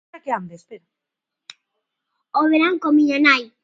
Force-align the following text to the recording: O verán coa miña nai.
O 2.39 2.41
verán 2.51 2.75
coa 2.81 2.95
miña 2.97 3.17
nai. 3.27 3.43